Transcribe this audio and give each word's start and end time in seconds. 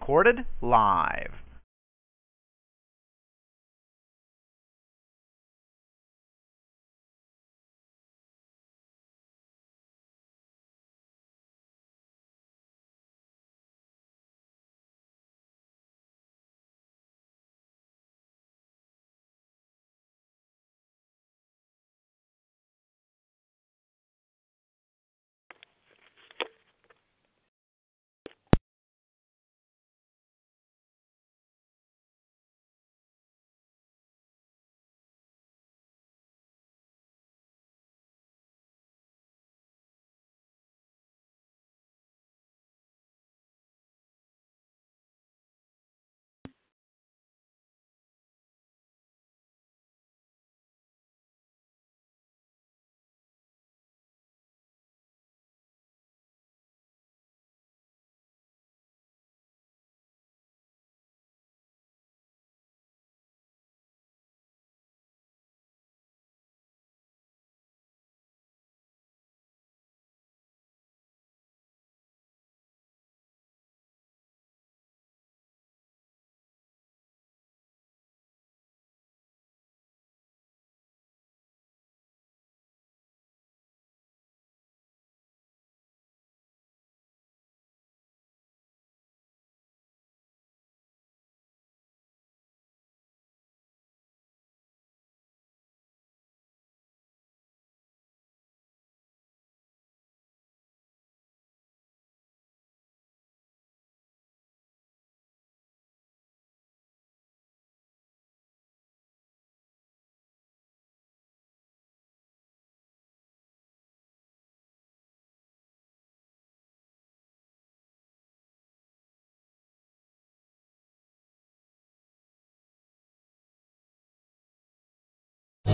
Recorded 0.00 0.46
live. 0.62 1.34